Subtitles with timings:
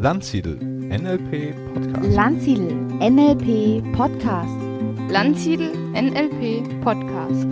[0.00, 2.14] Landsiedel NLP Podcast.
[2.14, 4.56] Landsiedel NLP Podcast.
[5.10, 7.44] Landsiedel NLP Podcast.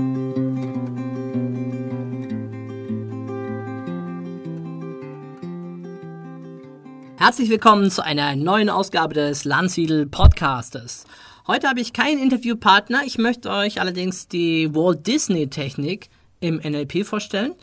[7.17, 11.05] Herzlich willkommen zu einer neuen Ausgabe des Landsiedel Podcastes.
[11.49, 17.05] Heute habe ich keinen Interviewpartner, ich möchte euch allerdings die Walt Disney Technik im NLP
[17.05, 17.57] vorstellen.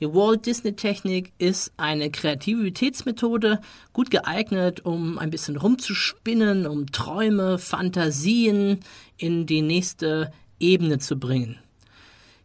[0.00, 3.60] Die Walt Disney Technik ist eine Kreativitätsmethode,
[3.92, 8.78] gut geeignet, um ein bisschen rumzuspinnen, um Träume, Fantasien
[9.16, 11.58] in die nächste Ebene zu bringen.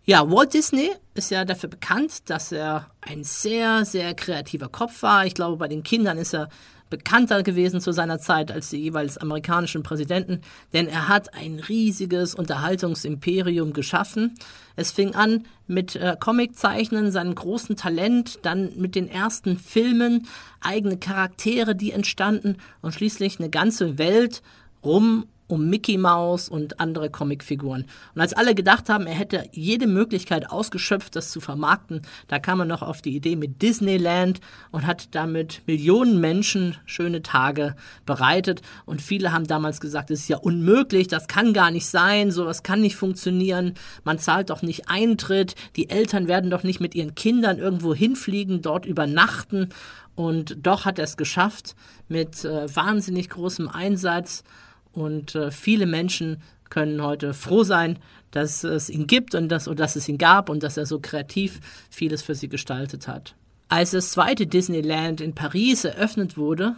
[0.05, 5.27] Ja, Walt Disney ist ja dafür bekannt, dass er ein sehr, sehr kreativer Kopf war.
[5.27, 6.49] Ich glaube, bei den Kindern ist er
[6.93, 10.41] bekannter gewesen zu seiner Zeit als die jeweils amerikanischen Präsidenten,
[10.73, 14.35] denn er hat ein riesiges Unterhaltungsimperium geschaffen.
[14.75, 20.27] Es fing an mit äh, Comiczeichnen, seinem großen Talent, dann mit den ersten Filmen,
[20.61, 24.43] eigene Charaktere, die entstanden und schließlich eine ganze Welt
[24.83, 27.85] rum um Mickey Mouse und andere Comicfiguren.
[28.15, 32.59] Und als alle gedacht haben, er hätte jede Möglichkeit ausgeschöpft, das zu vermarkten, da kam
[32.61, 34.39] er noch auf die Idee mit Disneyland
[34.71, 38.61] und hat damit Millionen Menschen schöne Tage bereitet.
[38.85, 42.63] Und viele haben damals gesagt, es ist ja unmöglich, das kann gar nicht sein, sowas
[42.63, 47.15] kann nicht funktionieren, man zahlt doch nicht Eintritt, die Eltern werden doch nicht mit ihren
[47.15, 49.69] Kindern irgendwo hinfliegen, dort übernachten.
[50.15, 51.75] Und doch hat er es geschafft
[52.07, 54.43] mit äh, wahnsinnig großem Einsatz
[54.93, 57.99] und äh, viele Menschen können heute froh sein,
[58.31, 60.99] dass es ihn gibt und dass, und dass es ihn gab und dass er so
[60.99, 63.35] kreativ vieles für sie gestaltet hat.
[63.69, 66.75] Als das zweite Disneyland in Paris eröffnet wurde,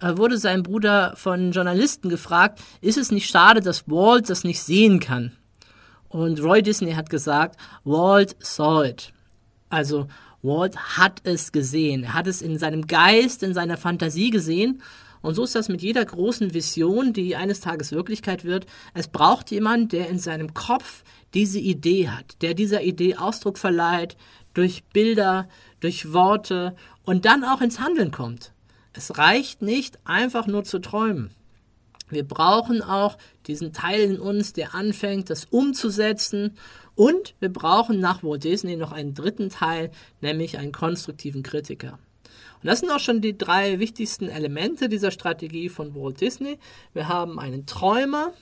[0.00, 4.60] äh, wurde sein Bruder von Journalisten gefragt, ist es nicht schade, dass Walt das nicht
[4.60, 5.32] sehen kann?
[6.08, 9.12] Und Roy Disney hat gesagt, Walt saw it.
[9.68, 10.08] Also
[10.42, 12.04] Walt hat es gesehen.
[12.04, 14.82] Er hat es in seinem Geist, in seiner Fantasie gesehen
[15.22, 18.66] und so ist das mit jeder großen Vision, die eines Tages Wirklichkeit wird.
[18.94, 21.04] Es braucht jemand, der in seinem Kopf
[21.34, 24.16] diese Idee hat, der dieser Idee Ausdruck verleiht,
[24.54, 25.48] durch Bilder,
[25.80, 28.52] durch Worte und dann auch ins Handeln kommt.
[28.92, 31.30] Es reicht nicht, einfach nur zu träumen.
[32.08, 33.16] Wir brauchen auch
[33.46, 36.56] diesen Teil in uns, der anfängt, das umzusetzen.
[36.96, 42.00] Und wir brauchen nach Walt Disney noch einen dritten Teil, nämlich einen konstruktiven Kritiker.
[42.62, 46.58] Und das sind auch schon die drei wichtigsten Elemente dieser Strategie von Walt Disney.
[46.92, 48.34] Wir haben einen Träumer,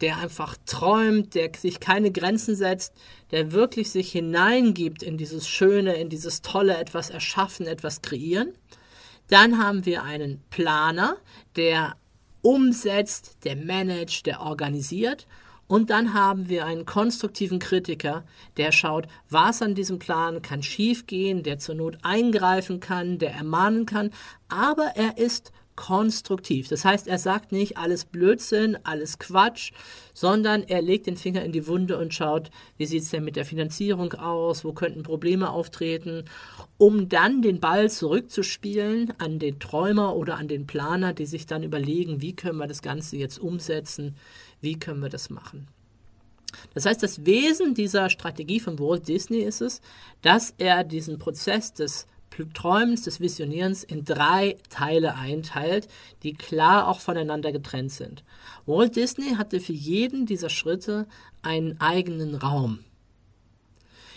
[0.00, 2.94] der einfach träumt, der sich keine Grenzen setzt,
[3.30, 8.52] der wirklich sich hineingibt in dieses Schöne, in dieses Tolle, etwas erschaffen, etwas kreieren.
[9.28, 11.16] Dann haben wir einen Planer,
[11.56, 11.96] der
[12.42, 15.26] umsetzt, der managt, der organisiert.
[15.66, 18.24] Und dann haben wir einen konstruktiven Kritiker,
[18.56, 23.86] der schaut, was an diesem Plan kann schiefgehen, der zur Not eingreifen kann, der ermahnen
[23.86, 24.10] kann,
[24.48, 26.68] aber er ist konstruktiv.
[26.68, 29.72] Das heißt, er sagt nicht alles Blödsinn, alles Quatsch,
[30.12, 33.36] sondern er legt den Finger in die Wunde und schaut, wie sieht es denn mit
[33.36, 36.24] der Finanzierung aus, wo könnten Probleme auftreten,
[36.78, 41.62] um dann den Ball zurückzuspielen an den Träumer oder an den Planer, die sich dann
[41.62, 44.16] überlegen, wie können wir das Ganze jetzt umsetzen,
[44.64, 45.68] wie können wir das machen.
[46.72, 49.80] Das heißt, das Wesen dieser Strategie von Walt Disney ist es,
[50.22, 52.06] dass er diesen Prozess des
[52.52, 55.86] Träumens, des Visionierens in drei Teile einteilt,
[56.24, 58.24] die klar auch voneinander getrennt sind.
[58.66, 61.06] Walt Disney hatte für jeden dieser Schritte
[61.42, 62.80] einen eigenen Raum.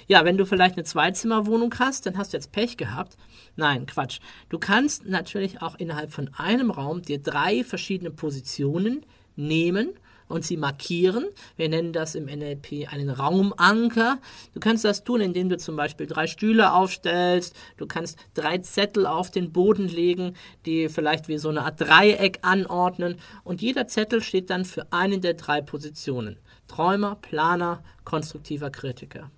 [0.08, 3.18] Ja, wenn du vielleicht eine Zweizimmerwohnung hast, dann hast du jetzt Pech gehabt.
[3.56, 4.20] Nein, Quatsch.
[4.50, 9.06] Du kannst natürlich auch innerhalb von einem Raum dir drei verschiedene Positionen
[9.36, 9.90] nehmen
[10.28, 11.26] und sie markieren.
[11.56, 14.20] Wir nennen das im NLP einen Raumanker.
[14.54, 17.56] Du kannst das tun, indem du zum Beispiel drei Stühle aufstellst.
[17.78, 20.36] Du kannst drei Zettel auf den Boden legen,
[20.66, 23.18] die vielleicht wie so eine Art Dreieck anordnen.
[23.44, 26.38] Und jeder Zettel steht dann für eine der drei Positionen.
[26.68, 29.32] Träumer, Planer, konstruktiver Kritiker.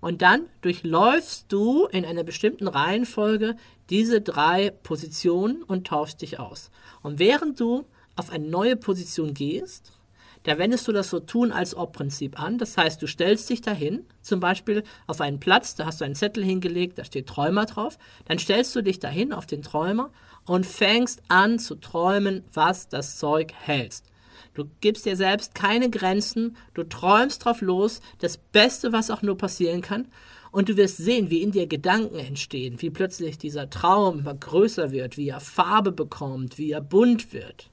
[0.00, 3.56] Und dann durchläufst du in einer bestimmten Reihenfolge
[3.90, 6.70] diese drei Positionen und tauschst dich aus.
[7.02, 7.84] Und während du
[8.18, 9.92] auf eine neue Position gehst,
[10.44, 12.58] da wendest du das so tun als ob Prinzip an.
[12.58, 16.14] Das heißt, du stellst dich dahin, zum Beispiel auf einen Platz, da hast du einen
[16.14, 17.98] Zettel hingelegt, da steht Träumer drauf.
[18.26, 20.10] Dann stellst du dich dahin auf den Träumer
[20.46, 24.06] und fängst an zu träumen, was das Zeug hältst.
[24.54, 29.36] Du gibst dir selbst keine Grenzen, du träumst drauf los, das Beste, was auch nur
[29.36, 30.08] passieren kann.
[30.50, 35.18] Und du wirst sehen, wie in dir Gedanken entstehen, wie plötzlich dieser Traum größer wird,
[35.18, 37.68] wie er Farbe bekommt, wie er bunt wird.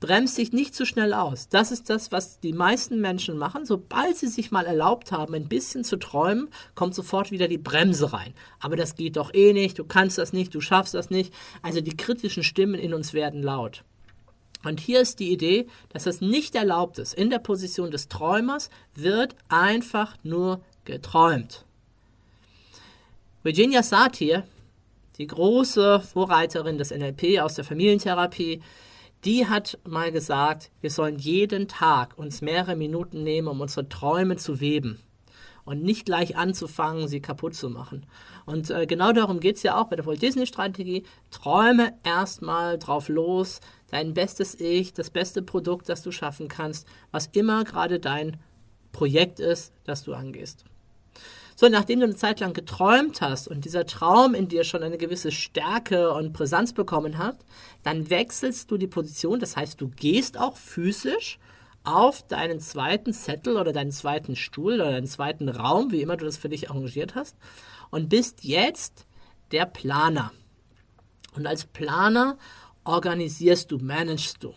[0.00, 1.48] Bremst dich nicht zu schnell aus.
[1.48, 3.66] Das ist das, was die meisten Menschen machen.
[3.66, 8.12] Sobald sie sich mal erlaubt haben, ein bisschen zu träumen, kommt sofort wieder die Bremse
[8.12, 8.34] rein.
[8.60, 11.32] Aber das geht doch eh nicht, du kannst das nicht, du schaffst das nicht.
[11.62, 13.84] Also die kritischen Stimmen in uns werden laut.
[14.64, 17.14] Und hier ist die Idee, dass das nicht erlaubt ist.
[17.14, 21.64] In der Position des Träumers wird einfach nur geträumt.
[23.42, 24.44] Virginia Satir,
[25.18, 28.62] die große Vorreiterin des NLP aus der Familientherapie,
[29.24, 34.36] die hat mal gesagt, wir sollen jeden Tag uns mehrere Minuten nehmen, um unsere Träume
[34.36, 34.98] zu weben
[35.64, 38.06] und nicht gleich anzufangen, sie kaputt zu machen.
[38.46, 41.04] Und äh, genau darum geht es ja auch bei der Walt Disney Strategie.
[41.30, 43.60] Träume erstmal drauf los,
[43.90, 48.38] dein bestes Ich, das beste Produkt, das du schaffen kannst, was immer gerade dein
[48.92, 50.64] Projekt ist, das du angehst.
[51.56, 54.98] So, nachdem du eine Zeit lang geträumt hast und dieser Traum in dir schon eine
[54.98, 57.36] gewisse Stärke und Präsenz bekommen hat,
[57.84, 61.38] dann wechselst du die Position, das heißt, du gehst auch physisch
[61.84, 66.24] auf deinen zweiten Zettel oder deinen zweiten Stuhl oder deinen zweiten Raum, wie immer du
[66.24, 67.36] das für dich arrangiert hast,
[67.90, 69.06] und bist jetzt
[69.52, 70.32] der Planer.
[71.36, 72.36] Und als Planer
[72.84, 74.54] organisierst du, managst du.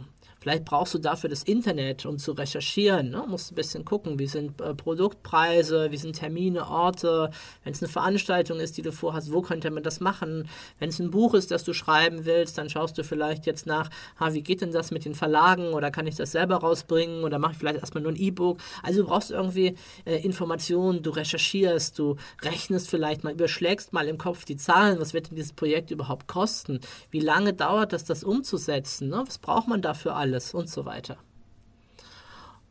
[0.48, 3.10] Vielleicht brauchst du dafür das Internet, um zu recherchieren.
[3.10, 3.22] Ne?
[3.28, 7.32] Musst ein bisschen gucken, wie sind äh, Produktpreise, wie sind Termine, Orte.
[7.66, 10.48] Wenn es eine Veranstaltung ist, die du vorhast, wo könnte man das machen?
[10.80, 13.90] Wenn es ein Buch ist, das du schreiben willst, dann schaust du vielleicht jetzt nach,
[14.22, 17.40] ha, wie geht denn das mit den Verlagen oder kann ich das selber rausbringen oder
[17.40, 18.60] mache ich vielleicht erstmal nur ein E-Book?
[18.84, 24.18] Also du brauchst irgendwie äh, Informationen, du recherchierst, du rechnest vielleicht mal, überschlägst mal im
[24.18, 26.80] Kopf die Zahlen, was wird denn dieses Projekt überhaupt kosten?
[27.12, 29.10] Wie lange dauert das, das umzusetzen?
[29.10, 29.26] Ne?
[29.28, 30.37] Was braucht man dafür alles?
[30.38, 31.18] Alles und so weiter.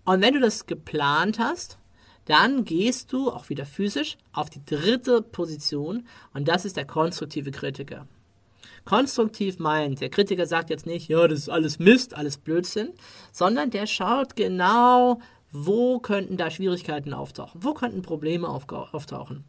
[0.04, 1.78] Und wenn du das geplant hast,
[2.26, 7.50] dann gehst du auch wieder physisch auf die dritte Position und das ist der konstruktive
[7.50, 8.06] Kritiker.
[8.84, 12.92] Konstruktiv meint, der Kritiker sagt jetzt nicht, ja, das ist alles Mist, alles Blödsinn,
[13.32, 15.20] sondern der schaut genau,
[15.50, 19.44] wo könnten da Schwierigkeiten auftauchen, wo könnten Probleme auftauchen.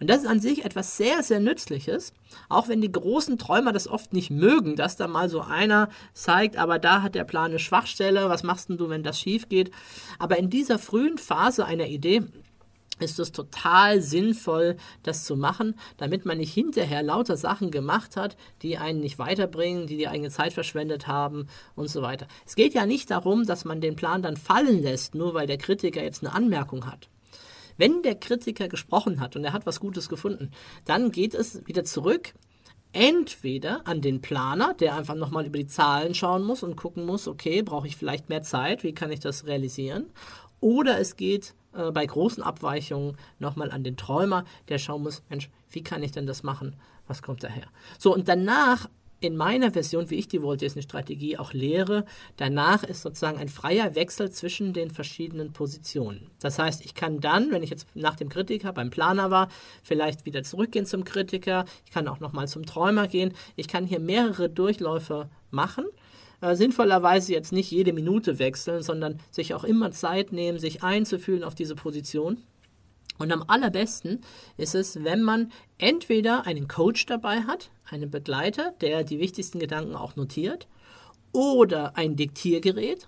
[0.00, 2.12] Und das ist an sich etwas sehr, sehr Nützliches,
[2.48, 6.56] auch wenn die großen Träumer das oft nicht mögen, dass da mal so einer zeigt,
[6.56, 9.70] aber da hat der Plan eine Schwachstelle, was machst denn du, wenn das schief geht?
[10.18, 12.22] Aber in dieser frühen Phase einer Idee
[13.00, 18.36] ist es total sinnvoll, das zu machen, damit man nicht hinterher lauter Sachen gemacht hat,
[18.62, 22.28] die einen nicht weiterbringen, die die eigene Zeit verschwendet haben und so weiter.
[22.46, 25.58] Es geht ja nicht darum, dass man den Plan dann fallen lässt, nur weil der
[25.58, 27.08] Kritiker jetzt eine Anmerkung hat.
[27.76, 30.50] Wenn der Kritiker gesprochen hat und er hat was Gutes gefunden,
[30.84, 32.34] dann geht es wieder zurück
[32.94, 37.28] entweder an den Planer, der einfach nochmal über die Zahlen schauen muss und gucken muss,
[37.28, 40.06] okay, brauche ich vielleicht mehr Zeit, wie kann ich das realisieren?
[40.60, 45.50] Oder es geht äh, bei großen Abweichungen nochmal an den Träumer, der schauen muss, Mensch,
[45.70, 46.76] wie kann ich denn das machen?
[47.06, 47.66] Was kommt daher?
[47.98, 48.88] So, und danach
[49.24, 52.04] in meiner Version, wie ich die Walt Disney Strategie auch lehre,
[52.36, 56.30] danach ist sozusagen ein freier Wechsel zwischen den verschiedenen Positionen.
[56.40, 59.48] Das heißt, ich kann dann, wenn ich jetzt nach dem Kritiker beim Planer war,
[59.82, 61.64] vielleicht wieder zurückgehen zum Kritiker.
[61.84, 63.32] Ich kann auch nochmal zum Träumer gehen.
[63.56, 65.86] Ich kann hier mehrere Durchläufe machen.
[66.40, 71.44] Äh, sinnvollerweise jetzt nicht jede Minute wechseln, sondern sich auch immer Zeit nehmen, sich einzufühlen
[71.44, 72.42] auf diese Position.
[73.18, 74.20] Und am allerbesten
[74.56, 79.94] ist es, wenn man entweder einen Coach dabei hat, einen Begleiter, der die wichtigsten Gedanken
[79.94, 80.66] auch notiert,
[81.32, 83.06] oder ein Diktiergerät,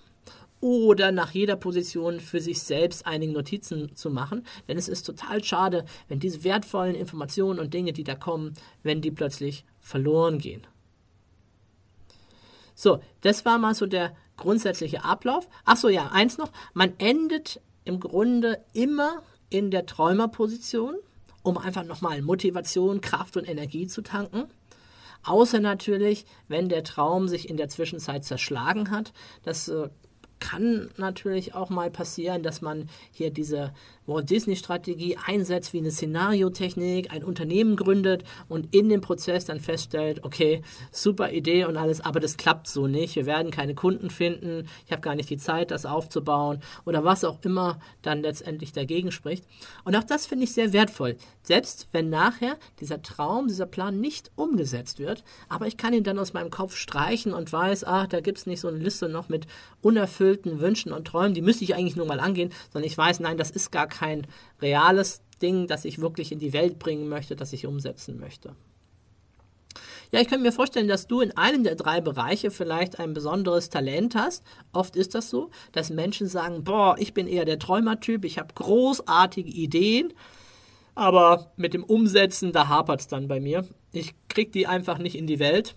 [0.60, 4.44] oder nach jeder Position für sich selbst einige Notizen zu machen.
[4.68, 9.00] Denn es ist total schade, wenn diese wertvollen Informationen und Dinge, die da kommen, wenn
[9.00, 10.66] die plötzlich verloren gehen.
[12.74, 15.48] So, das war mal so der grundsätzliche Ablauf.
[15.64, 16.50] Ach so, ja, eins noch.
[16.74, 20.96] Man endet im Grunde immer in der Träumerposition,
[21.42, 24.44] um einfach nochmal Motivation, Kraft und Energie zu tanken.
[25.24, 29.12] Außer natürlich, wenn der Traum sich in der Zwischenzeit zerschlagen hat.
[29.42, 29.88] Das äh,
[30.38, 33.72] kann natürlich auch mal passieren, dass man hier diese
[34.06, 40.22] Walt Disney-Strategie einsetzt wie eine Szenariotechnik, ein Unternehmen gründet und in dem Prozess dann feststellt,
[40.24, 43.16] okay, super Idee und alles, aber das klappt so nicht.
[43.16, 47.24] Wir werden keine Kunden finden, ich habe gar nicht die Zeit, das aufzubauen oder was
[47.24, 49.44] auch immer dann letztendlich dagegen spricht.
[49.84, 54.30] Und auch das finde ich sehr wertvoll, selbst wenn nachher dieser Traum, dieser Plan nicht
[54.36, 58.20] umgesetzt wird, aber ich kann ihn dann aus meinem Kopf streichen und weiß, ach, da
[58.20, 59.46] gibt es nicht so eine Liste noch mit
[59.82, 63.36] unerfüllten Wünschen und Träumen, die müsste ich eigentlich nur mal angehen, sondern ich weiß, nein,
[63.36, 63.95] das ist gar kein
[64.60, 68.54] reales Ding, das ich wirklich in die Welt bringen möchte, das ich umsetzen möchte.
[70.12, 73.68] Ja, ich könnte mir vorstellen, dass du in einem der drei Bereiche vielleicht ein besonderes
[73.68, 74.44] Talent hast.
[74.72, 78.54] Oft ist das so, dass Menschen sagen, boah, ich bin eher der Träumertyp, ich habe
[78.54, 80.12] großartige Ideen,
[80.94, 83.66] aber mit dem Umsetzen, da hapert es dann bei mir.
[83.92, 85.74] Ich kriege die einfach nicht in die Welt.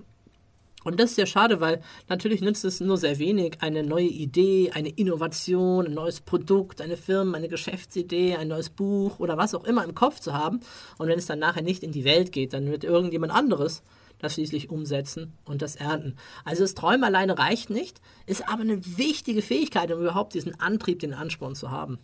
[0.85, 4.71] Und das ist ja schade, weil natürlich nützt es nur sehr wenig, eine neue Idee,
[4.73, 9.65] eine Innovation, ein neues Produkt, eine Firma, eine Geschäftsidee, ein neues Buch oder was auch
[9.65, 10.61] immer im Kopf zu haben.
[10.97, 13.83] Und wenn es dann nachher nicht in die Welt geht, dann wird irgendjemand anderes
[14.19, 16.15] das schließlich umsetzen und das ernten.
[16.45, 20.99] Also das Träumen alleine reicht nicht, ist aber eine wichtige Fähigkeit, um überhaupt diesen Antrieb,
[20.99, 21.99] den Ansporn zu haben.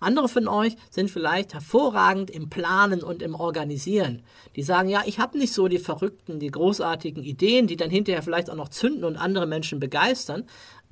[0.00, 4.22] Andere von euch sind vielleicht hervorragend im Planen und im Organisieren.
[4.56, 8.22] Die sagen, ja, ich habe nicht so die verrückten, die großartigen Ideen, die dann hinterher
[8.22, 10.44] vielleicht auch noch zünden und andere Menschen begeistern,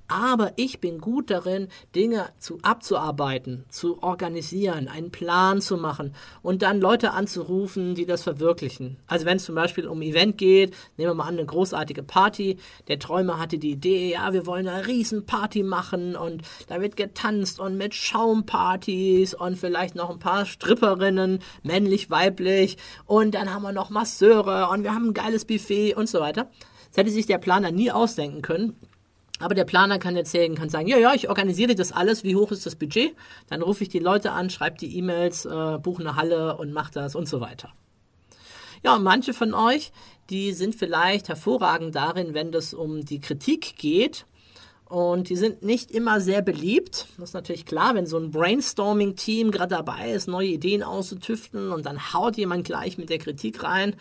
[0.08, 6.62] aber ich bin gut darin, Dinge zu abzuarbeiten, zu organisieren, einen Plan zu machen und
[6.62, 8.98] dann Leute anzurufen, die das verwirklichen.
[9.06, 12.58] Also wenn es zum Beispiel um Event geht, nehmen wir mal an, eine großartige Party.
[12.88, 17.58] Der Träumer hatte die Idee, ja, wir wollen eine Riesenparty machen und da wird getanzt
[17.58, 23.72] und mit Schaumpartys und vielleicht noch ein paar Stripperinnen, männlich, weiblich und dann haben wir
[23.72, 26.50] noch Masseure und wir haben ein geiles Buffet und so weiter.
[26.90, 28.76] Das hätte sich der Planer nie ausdenken können.
[29.44, 32.50] Aber der Planer kann erzählen, kann sagen, ja, ja, ich organisiere das alles, wie hoch
[32.50, 33.14] ist das Budget?
[33.50, 36.92] Dann rufe ich die Leute an, schreibe die E-Mails, äh, buche eine Halle und mache
[36.94, 37.70] das und so weiter.
[38.82, 39.92] Ja, und manche von euch,
[40.30, 44.24] die sind vielleicht hervorragend darin, wenn es um die Kritik geht.
[44.86, 47.06] Und die sind nicht immer sehr beliebt.
[47.18, 51.84] Das ist natürlich klar, wenn so ein Brainstorming-Team gerade dabei ist, neue Ideen auszutüfteln und
[51.84, 53.94] dann haut jemand gleich mit der Kritik rein.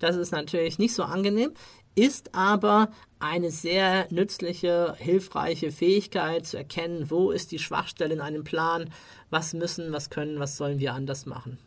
[0.00, 1.52] Das ist natürlich nicht so angenehm
[1.94, 8.44] ist aber eine sehr nützliche, hilfreiche Fähigkeit zu erkennen, wo ist die Schwachstelle in einem
[8.44, 8.90] Plan,
[9.30, 11.58] was müssen, was können, was sollen wir anders machen.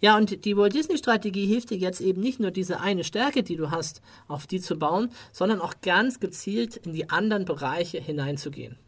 [0.00, 3.42] Ja, und die Walt Disney Strategie hilft dir jetzt eben nicht nur diese eine Stärke,
[3.42, 7.98] die du hast, auf die zu bauen, sondern auch ganz gezielt in die anderen Bereiche
[7.98, 8.78] hineinzugehen.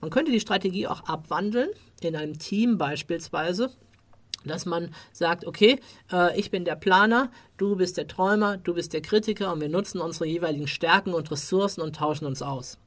[0.00, 1.70] Man könnte die Strategie auch abwandeln,
[2.02, 3.72] in einem Team beispielsweise,
[4.48, 5.80] dass man sagt, okay,
[6.12, 9.68] äh, ich bin der Planer, du bist der Träumer, du bist der Kritiker und wir
[9.68, 12.78] nutzen unsere jeweiligen Stärken und Ressourcen und tauschen uns aus.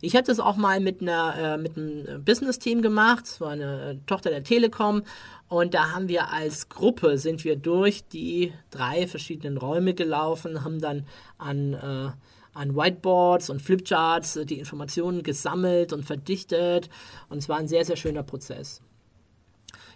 [0.00, 3.90] Ich habe das auch mal mit, einer, äh, mit einem Business-Team gemacht, es war eine
[3.90, 5.02] äh, Tochter der Telekom
[5.48, 10.80] und da haben wir als Gruppe, sind wir durch die drei verschiedenen Räume gelaufen, haben
[10.80, 11.06] dann
[11.38, 12.14] an,
[12.52, 16.90] an Whiteboards und Flipcharts die Informationen gesammelt und verdichtet
[17.30, 18.82] und es war ein sehr, sehr schöner Prozess.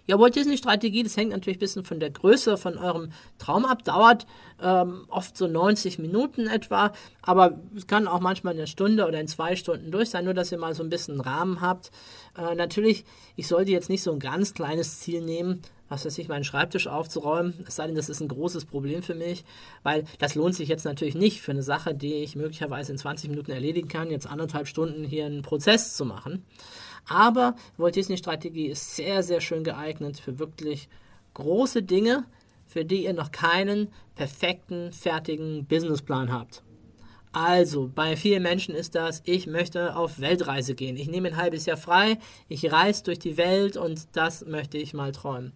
[0.06, 3.64] Ja, Walt Disney Strategie, das hängt natürlich ein bisschen von der Größe von eurem Traum
[3.64, 4.26] ab, dauert
[4.60, 6.92] ähm, oft so 90 Minuten etwa,
[7.22, 10.50] aber es kann auch manchmal eine Stunde oder in zwei Stunden durch sein, nur dass
[10.50, 11.92] ihr mal so ein bisschen einen Rahmen habt.
[12.36, 13.04] Äh, natürlich,
[13.36, 16.86] ich sollte jetzt nicht so ein ganz kleines Ziel nehmen, was weiß ich, meinen Schreibtisch
[16.86, 19.44] aufzuräumen, es sei denn, das ist ein großes Problem für mich,
[19.82, 23.28] weil das lohnt sich jetzt natürlich nicht für eine Sache, die ich möglicherweise in 20
[23.28, 26.46] Minuten erledigen kann, jetzt anderthalb Stunden hier einen Prozess zu machen.
[27.06, 30.88] Aber Walt Disney Strategie ist sehr, sehr schön geeignet für wirklich
[31.34, 32.24] große Dinge,
[32.66, 36.62] für die ihr noch keinen perfekten, fertigen Businessplan habt.
[37.32, 40.96] Also, bei vielen Menschen ist das, ich möchte auf Weltreise gehen.
[40.96, 44.92] Ich nehme ein halbes Jahr frei, ich reise durch die Welt und das möchte ich
[44.92, 45.52] mal träumen.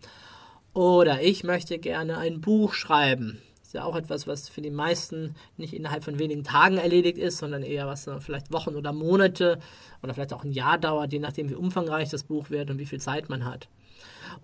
[0.73, 5.35] Oder ich möchte gerne ein Buch schreiben ist ja auch etwas, was für die meisten
[5.56, 9.59] nicht innerhalb von wenigen Tagen erledigt ist, sondern eher was vielleicht Wochen oder Monate
[10.02, 12.87] oder vielleicht auch ein Jahr dauert, je nachdem, wie umfangreich das Buch wird und wie
[12.87, 13.68] viel Zeit man hat.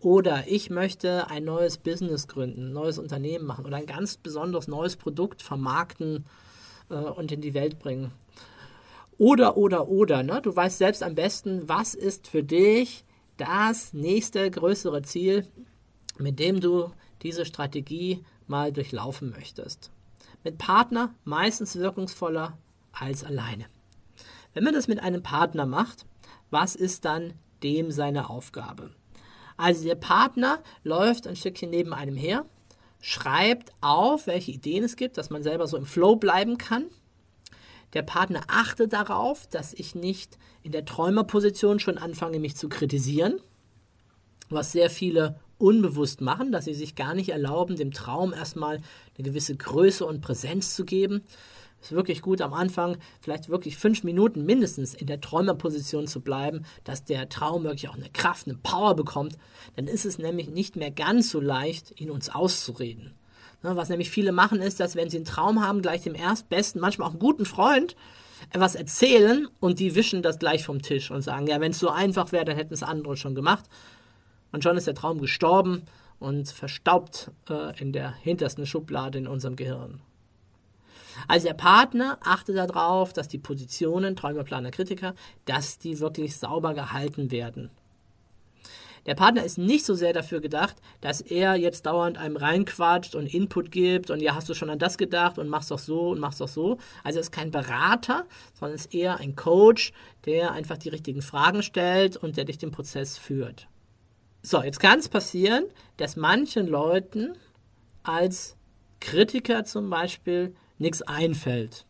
[0.00, 4.66] Oder ich möchte ein neues Business gründen, ein neues Unternehmen machen oder ein ganz besonderes
[4.66, 6.24] neues Produkt vermarkten
[6.90, 8.12] äh, und in die Welt bringen.
[9.18, 10.40] Oder, oder, oder, ne?
[10.42, 13.04] Du weißt selbst am besten, was ist für dich
[13.36, 15.46] das nächste größere Ziel,
[16.18, 19.90] mit dem du diese Strategie mal durchlaufen möchtest.
[20.44, 22.58] Mit Partner meistens wirkungsvoller
[22.92, 23.66] als alleine.
[24.54, 26.04] Wenn man das mit einem Partner macht,
[26.50, 28.90] was ist dann dem seine Aufgabe?
[29.56, 32.44] Also der Partner läuft ein Stückchen neben einem her,
[33.02, 36.86] schreibt auf, welche Ideen es gibt, dass man selber so im Flow bleiben kann.
[37.92, 43.40] Der Partner achtet darauf, dass ich nicht in der Träumerposition schon anfange, mich zu kritisieren,
[44.48, 49.28] was sehr viele unbewusst machen, dass sie sich gar nicht erlauben, dem Traum erstmal eine
[49.28, 51.22] gewisse Größe und Präsenz zu geben.
[51.82, 56.64] Ist wirklich gut am Anfang, vielleicht wirklich fünf Minuten mindestens in der Träumerposition zu bleiben,
[56.84, 59.36] dass der Traum wirklich auch eine Kraft, eine Power bekommt.
[59.76, 63.14] Dann ist es nämlich nicht mehr ganz so leicht, ihn uns auszureden.
[63.62, 66.80] Ne, was nämlich viele machen, ist, dass wenn sie einen Traum haben, gleich dem erstbesten,
[66.80, 67.96] manchmal auch einen guten Freund,
[68.50, 71.88] etwas erzählen und die wischen das gleich vom Tisch und sagen, ja, wenn es so
[71.88, 73.64] einfach wäre, dann hätten es andere schon gemacht.
[74.52, 75.82] Und schon ist der Traum gestorben
[76.18, 80.00] und verstaubt äh, in der hintersten Schublade in unserem Gehirn.
[81.28, 85.14] Also der Partner achtet darauf, dass die Positionen, Träumer, Planer, Kritiker,
[85.44, 87.70] dass die wirklich sauber gehalten werden.
[89.06, 93.32] Der Partner ist nicht so sehr dafür gedacht, dass er jetzt dauernd einem reinquatscht und
[93.34, 96.20] Input gibt und ja, hast du schon an das gedacht und machst doch so und
[96.20, 96.78] machst doch so.
[97.02, 99.92] Also ist kein Berater, sondern ist eher ein Coach,
[100.24, 103.66] der einfach die richtigen Fragen stellt und der dich den Prozess führt.
[104.42, 105.64] So, jetzt kann es passieren,
[105.96, 107.34] dass manchen Leuten
[108.04, 108.56] als
[109.00, 111.86] Kritiker zum Beispiel nichts einfällt.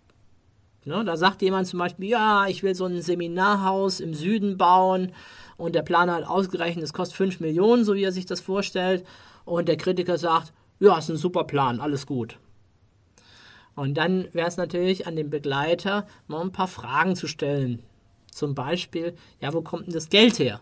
[0.85, 5.12] Ne, da sagt jemand zum Beispiel, ja, ich will so ein Seminarhaus im Süden bauen
[5.57, 9.07] und der Planer hat ausgerechnet, es kostet 5 Millionen, so wie er sich das vorstellt.
[9.45, 12.39] Und der Kritiker sagt, ja, ist ein super Plan, alles gut.
[13.77, 17.83] Und dann wäre es natürlich an dem Begleiter, mal ein paar Fragen zu stellen.
[18.31, 20.61] Zum Beispiel, ja, wo kommt denn das Geld her?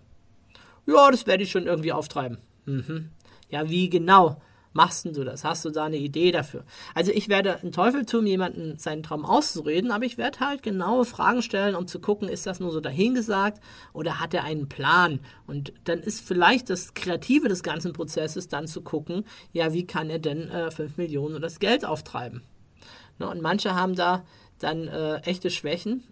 [0.87, 2.39] Ja, das werde ich schon irgendwie auftreiben.
[2.67, 3.11] Mhm.
[3.49, 4.41] Ja, wie genau?
[4.73, 5.45] Machst du das?
[5.45, 6.65] Hast du da eine Idee dafür?
[6.95, 11.05] Also ich werde einen Teufel tun, jemanden seinen Traum auszureden, aber ich werde halt genaue
[11.05, 13.61] Fragen stellen, um zu gucken, ist das nur so dahingesagt
[13.93, 15.21] oder hat er einen Plan?
[15.47, 20.11] Und dann ist vielleicht das Kreative des ganzen Prozesses dann zu gucken, ja, wie kann
[20.11, 22.43] er denn äh, 5 Millionen oder das Geld auftreiben?
[23.19, 24.25] Ne, und manche haben da
[24.59, 26.05] dann äh, echte Schwächen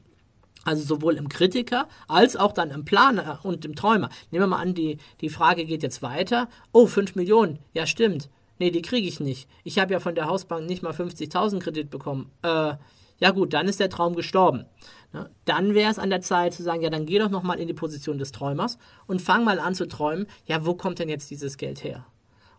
[0.65, 4.11] also sowohl im Kritiker als auch dann im Planer und im Träumer.
[4.31, 6.49] Nehmen wir mal an, die, die Frage geht jetzt weiter.
[6.73, 7.59] Oh, 5 Millionen.
[7.73, 8.29] Ja, stimmt.
[8.59, 9.49] Nee, die kriege ich nicht.
[9.65, 12.31] Ich habe ja von der Hausbank nicht mal 50.000 Kredit bekommen.
[12.43, 12.75] Äh,
[13.21, 14.65] ja gut, dann ist der Traum gestorben.
[15.13, 15.31] Ne?
[15.45, 17.75] Dann wäre es an der Zeit zu sagen, ja, dann geh doch nochmal in die
[17.75, 21.57] Position des Träumers und fang mal an zu träumen, ja, wo kommt denn jetzt dieses
[21.57, 22.07] Geld her?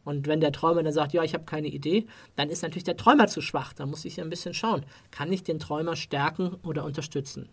[0.03, 2.97] Und wenn der Träumer dann sagt, ja, ich habe keine Idee, dann ist natürlich der
[2.97, 3.73] Träumer zu schwach.
[3.73, 4.85] Da muss ich ein bisschen schauen.
[5.11, 7.49] Kann ich den Träumer stärken oder unterstützen?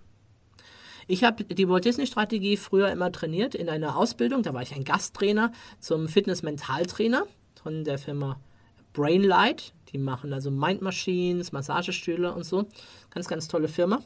[1.09, 4.43] Ich habe die Walt Disney Strategie früher immer trainiert in einer Ausbildung.
[4.43, 7.26] Da war ich ein Gasttrainer zum Fitness-Mentaltrainer
[7.66, 8.38] von der Firma
[8.92, 9.73] Brainlight.
[9.90, 12.66] Die machen also Mind Machines, Massagestühle und so.
[13.11, 14.02] Ganz, ganz tolle Firma.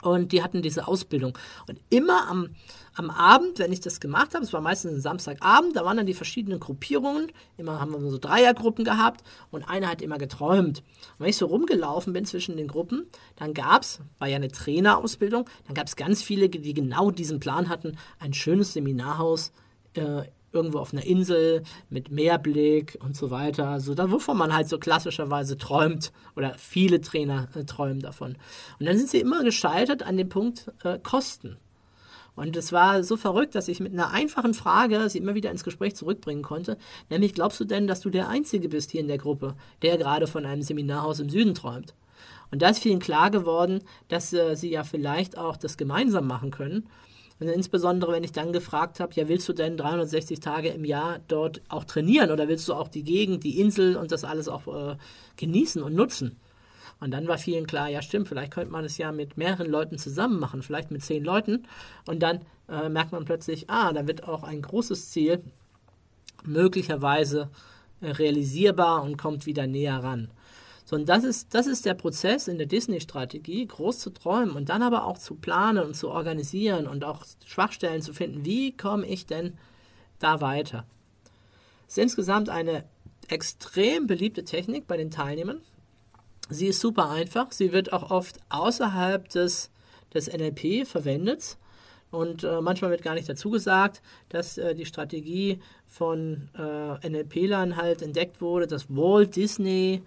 [0.00, 1.36] Und die hatten diese Ausbildung.
[1.68, 2.54] Und immer am,
[2.94, 6.06] am Abend, wenn ich das gemacht habe, es war meistens ein Samstagabend, da waren dann
[6.06, 7.30] die verschiedenen Gruppierungen.
[7.58, 10.78] Immer haben wir so Dreiergruppen gehabt und einer hat immer geträumt.
[10.78, 14.50] Und wenn ich so rumgelaufen bin zwischen den Gruppen, dann gab es, war ja eine
[14.50, 19.52] Trainerausbildung, dann gab es ganz viele, die genau diesen Plan hatten, ein schönes Seminarhaus
[19.92, 20.22] äh,
[20.52, 23.80] irgendwo auf einer Insel mit Meerblick und so weiter.
[23.80, 28.36] So da, wovon man halt so klassischerweise träumt oder viele Trainer äh, träumen davon.
[28.78, 31.56] Und dann sind sie immer gescheitert an dem Punkt äh, Kosten.
[32.36, 35.64] Und es war so verrückt, dass ich mit einer einfachen Frage sie immer wieder ins
[35.64, 36.78] Gespräch zurückbringen konnte.
[37.10, 40.26] Nämlich, glaubst du denn, dass du der Einzige bist hier in der Gruppe, der gerade
[40.26, 41.94] von einem Seminarhaus im Süden träumt?
[42.50, 46.50] Und da ist vielen klar geworden, dass äh, sie ja vielleicht auch das gemeinsam machen
[46.50, 46.88] können
[47.40, 51.20] und insbesondere, wenn ich dann gefragt habe, ja, willst du denn 360 Tage im Jahr
[51.26, 54.66] dort auch trainieren oder willst du auch die Gegend, die Insel und das alles auch
[54.66, 54.96] äh,
[55.36, 56.36] genießen und nutzen?
[57.00, 59.96] Und dann war vielen klar, ja stimmt, vielleicht könnte man es ja mit mehreren Leuten
[59.96, 61.66] zusammen machen, vielleicht mit zehn Leuten.
[62.06, 65.42] Und dann äh, merkt man plötzlich, ah, da wird auch ein großes Ziel
[66.44, 67.48] möglicherweise
[68.02, 70.30] äh, realisierbar und kommt wieder näher ran.
[70.90, 74.82] Sondern das ist, das ist der Prozess in der Disney-Strategie, groß zu träumen und dann
[74.82, 78.44] aber auch zu planen und zu organisieren und auch Schwachstellen zu finden.
[78.44, 79.56] Wie komme ich denn
[80.18, 80.84] da weiter?
[81.86, 82.82] Es ist insgesamt eine
[83.28, 85.60] extrem beliebte Technik bei den Teilnehmern.
[86.48, 87.52] Sie ist super einfach.
[87.52, 89.70] Sie wird auch oft außerhalb des,
[90.12, 91.56] des NLP verwendet.
[92.10, 97.76] Und äh, manchmal wird gar nicht dazu gesagt, dass äh, die Strategie von äh, NLP-Lern
[97.76, 100.02] halt entdeckt wurde, dass Walt Disney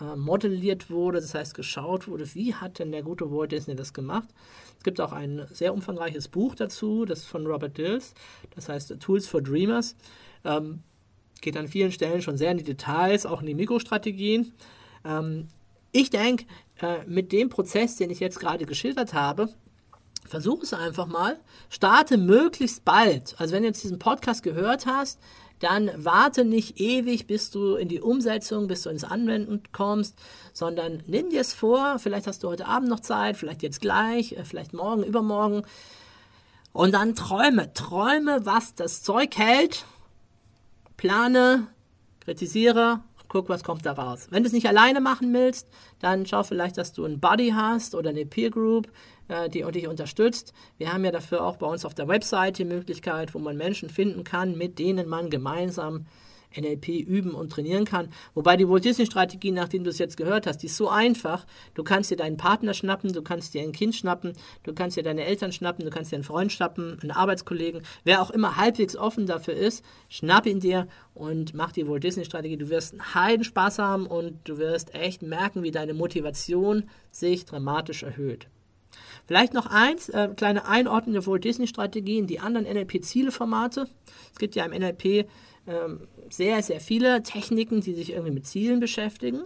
[0.00, 3.92] äh, modelliert wurde, das heißt geschaut wurde, wie hat denn der gute Walt Disney das
[3.92, 4.28] gemacht.
[4.78, 8.14] Es gibt auch ein sehr umfangreiches Buch dazu, das von Robert Dills,
[8.54, 9.96] das heißt Tools for Dreamers.
[10.44, 10.80] Ähm,
[11.40, 14.52] geht an vielen Stellen schon sehr in die Details, auch in die Mikrostrategien.
[15.04, 15.48] Ähm,
[15.92, 16.44] ich denke,
[16.80, 19.48] äh, mit dem Prozess, den ich jetzt gerade geschildert habe,
[20.26, 21.38] versuche es einfach mal.
[21.70, 23.34] Starte möglichst bald.
[23.38, 25.18] Also wenn du jetzt diesen Podcast gehört hast,
[25.58, 30.14] dann warte nicht ewig, bis du in die Umsetzung, bis du ins Anwenden kommst,
[30.52, 34.32] sondern nimm dir es vor, vielleicht hast du heute Abend noch Zeit, vielleicht jetzt gleich,
[34.32, 35.62] äh, vielleicht morgen, übermorgen.
[36.72, 39.86] Und dann träume, träume, was das Zeug hält,
[40.98, 41.68] plane,
[42.20, 44.28] kritisiere, guck, was kommt da raus.
[44.30, 45.68] Wenn du es nicht alleine machen willst,
[46.00, 48.88] dann schau vielleicht, dass du einen Buddy hast oder eine Peer Group,
[49.28, 50.52] äh, die dich unterstützt.
[50.78, 53.88] Wir haben ja dafür auch bei uns auf der Website die Möglichkeit, wo man Menschen
[53.90, 56.06] finden kann, mit denen man gemeinsam
[56.56, 58.08] NLP üben und trainieren kann.
[58.34, 61.46] Wobei die Walt Disney Strategie, nachdem du es jetzt gehört hast, die ist so einfach.
[61.74, 65.02] Du kannst dir deinen Partner schnappen, du kannst dir ein Kind schnappen, du kannst dir
[65.02, 68.96] deine Eltern schnappen, du kannst dir einen Freund schnappen, einen Arbeitskollegen, wer auch immer halbwegs
[68.96, 72.56] offen dafür ist, schnapp ihn dir und mach die Walt Disney Strategie.
[72.56, 77.44] Du wirst einen heiden Spaß haben und du wirst echt merken, wie deine Motivation sich
[77.44, 78.48] dramatisch erhöht.
[79.26, 83.88] Vielleicht noch eins, äh, kleine Einordnung der Walt Disney Strategie in die anderen NLP-Zieleformate.
[84.32, 85.26] Es gibt ja im NLP
[85.66, 86.00] ähm,
[86.30, 89.40] sehr, sehr viele Techniken, die sich irgendwie mit Zielen beschäftigen.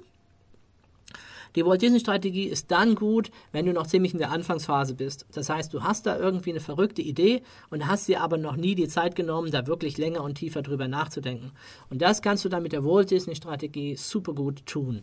[1.57, 5.27] Die Walt Disney Strategie ist dann gut, wenn du noch ziemlich in der Anfangsphase bist.
[5.33, 8.77] Das heißt, du hast da irgendwie eine verrückte Idee und hast dir aber noch nie
[8.77, 11.51] die Zeit genommen, da wirklich länger und tiefer drüber nachzudenken.
[11.89, 15.03] Und das kannst du dann mit der Walt Disney Strategie super gut tun.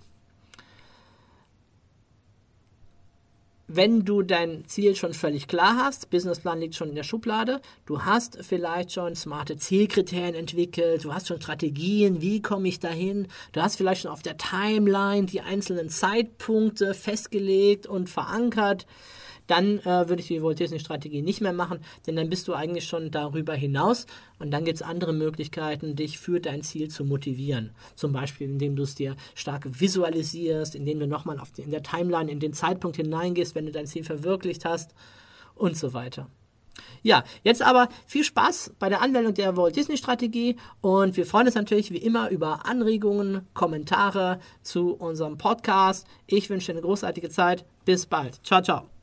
[3.67, 8.03] Wenn du dein Ziel schon völlig klar hast, Businessplan liegt schon in der Schublade, du
[8.03, 13.61] hast vielleicht schon smarte Zielkriterien entwickelt, du hast schon Strategien, wie komme ich dahin, du
[13.61, 18.85] hast vielleicht schon auf der Timeline die einzelnen Zeitpunkte festgelegt und verankert,
[19.47, 22.53] dann äh, würde ich die Walt Disney Strategie nicht mehr machen, denn dann bist du
[22.53, 24.05] eigentlich schon darüber hinaus
[24.39, 27.71] und dann gibt es andere Möglichkeiten, dich für dein Ziel zu motivieren.
[27.95, 32.39] Zum Beispiel, indem du es dir stark visualisierst, indem du nochmal in der Timeline in
[32.39, 34.93] den Zeitpunkt hineingehst, wenn du dein Ziel verwirklicht hast
[35.55, 36.29] und so weiter.
[37.01, 41.47] Ja, jetzt aber viel Spaß bei der Anwendung der Walt Disney Strategie und wir freuen
[41.47, 46.07] uns natürlich wie immer über Anregungen, Kommentare zu unserem Podcast.
[46.25, 47.65] Ich wünsche dir eine großartige Zeit.
[47.85, 48.39] Bis bald.
[48.45, 48.96] Ciao, ciao.